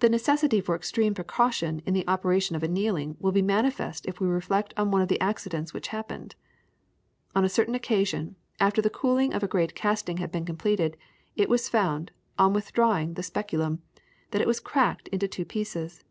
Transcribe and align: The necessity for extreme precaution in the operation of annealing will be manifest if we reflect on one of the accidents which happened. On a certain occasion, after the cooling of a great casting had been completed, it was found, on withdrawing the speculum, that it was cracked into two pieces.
The 0.00 0.10
necessity 0.10 0.60
for 0.60 0.76
extreme 0.76 1.14
precaution 1.14 1.80
in 1.86 1.94
the 1.94 2.06
operation 2.06 2.54
of 2.54 2.62
annealing 2.62 3.16
will 3.18 3.32
be 3.32 3.40
manifest 3.40 4.04
if 4.04 4.20
we 4.20 4.28
reflect 4.28 4.74
on 4.76 4.90
one 4.90 5.00
of 5.00 5.08
the 5.08 5.18
accidents 5.22 5.72
which 5.72 5.88
happened. 5.88 6.34
On 7.34 7.42
a 7.42 7.48
certain 7.48 7.74
occasion, 7.74 8.36
after 8.60 8.82
the 8.82 8.90
cooling 8.90 9.32
of 9.32 9.42
a 9.42 9.48
great 9.48 9.74
casting 9.74 10.18
had 10.18 10.30
been 10.30 10.44
completed, 10.44 10.98
it 11.34 11.48
was 11.48 11.70
found, 11.70 12.10
on 12.38 12.52
withdrawing 12.52 13.14
the 13.14 13.22
speculum, 13.22 13.80
that 14.32 14.42
it 14.42 14.46
was 14.46 14.60
cracked 14.60 15.08
into 15.08 15.26
two 15.26 15.46
pieces. 15.46 16.04